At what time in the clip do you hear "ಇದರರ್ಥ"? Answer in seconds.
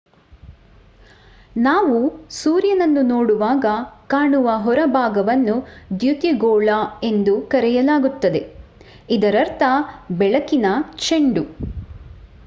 9.09-9.63